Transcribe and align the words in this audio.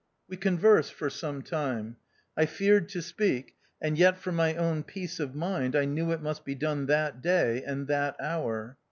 We 0.27 0.35
conversed 0.35 0.95
for 0.95 1.11
some 1.11 1.43
time. 1.43 1.97
I 2.35 2.47
feared 2.47 2.89
to 2.89 3.03
speak, 3.03 3.55
and 3.79 3.99
yet 3.99 4.17
for 4.17 4.31
my 4.31 4.55
own 4.55 4.81
peace 4.81 5.19
of 5.19 5.35
mind 5.35 5.75
I 5.75 5.85
knew 5.85 6.11
it 6.11 6.23
must 6.23 6.43
be 6.43 6.55
done 6.55 6.87
that 6.87 7.21
day, 7.21 7.61
and 7.63 7.85
that 7.85 8.15
hour. 8.19 8.77